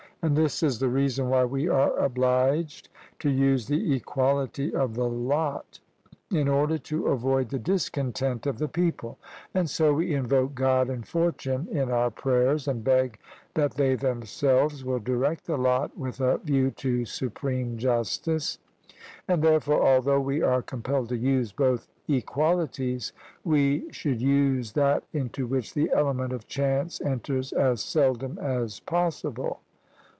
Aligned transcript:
And 0.23 0.37
this 0.37 0.61
is 0.61 0.77
the 0.77 0.87
reason 0.87 1.31
why 1.31 1.45
we 1.45 1.67
are 1.67 1.97
obliged 1.97 2.89
to 3.17 3.29
use 3.31 3.65
the 3.67 3.95
equality 3.95 4.71
of 4.71 4.93
the 4.93 5.09
lot, 5.09 5.79
in 6.29 6.47
order 6.47 6.77
to 6.77 7.07
avoid 7.07 7.49
the 7.49 7.57
discontent 7.57 8.45
of 8.45 8.59
the 8.59 8.67
people; 8.67 9.17
and 9.55 9.67
so 9.67 9.95
we 9.95 10.13
invoke 10.13 10.53
God 10.53 10.91
and 10.91 11.07
fortune 11.07 11.67
in 11.71 11.89
our 11.89 12.11
prayers, 12.11 12.67
and 12.67 12.83
beg 12.83 13.17
that 13.55 13.71
they 13.73 13.95
themselves 13.95 14.85
will 14.85 14.99
direct 14.99 15.47
the 15.47 15.57
lot 15.57 15.97
with 15.97 16.19
a 16.21 16.37
view 16.37 16.69
to 16.69 17.03
supreme 17.03 17.79
justice. 17.79 18.59
And 19.27 19.41
therefore, 19.41 19.81
although 19.83 20.21
we 20.21 20.43
are 20.43 20.61
compelled 20.61 21.09
to 21.09 21.17
use 21.17 21.51
both 21.51 21.87
equalities, 22.07 23.11
we 23.43 23.91
should 23.91 24.21
use 24.21 24.73
that 24.73 25.03
into 25.13 25.47
which 25.47 25.73
the 25.73 25.89
element 25.91 26.31
of 26.31 26.45
chance 26.45 27.01
enters 27.01 27.51
as 27.53 27.81
seldom 27.81 28.37
as 28.37 28.79
possible. 28.81 29.61